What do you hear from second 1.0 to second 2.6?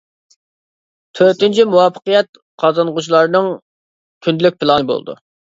تۆتىنچى، مۇۋەپپەقىيەت